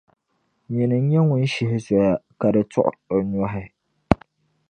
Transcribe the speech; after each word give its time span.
Nyini 0.73 0.97
n-nyɛ 0.99 1.19
ŋun 1.27 1.43
shihi 1.53 1.77
zoya, 1.85 2.11
ka 2.39 2.47
di 2.53 2.61
tuɣiri 2.71 3.21
nyɔhi. 3.31 3.63